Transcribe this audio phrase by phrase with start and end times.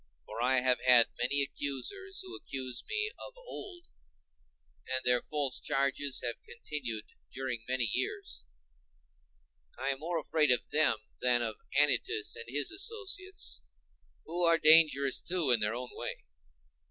[0.25, 3.85] For I have had many accusers, who accused me of old,
[4.87, 8.43] and their false charges have continued during many years;
[9.77, 13.61] and I am more afraid of them than of Anytus and his associates,
[14.25, 16.23] who are dangerous, too, in their own way.